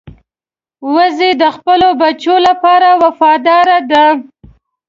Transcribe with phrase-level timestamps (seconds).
[0.93, 4.05] وزې د خپلو بچو لپاره وفاداره ده